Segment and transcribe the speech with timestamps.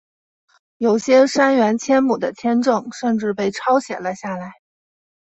[0.77, 4.53] 有些杉原千亩的签证甚至被抄写了下来。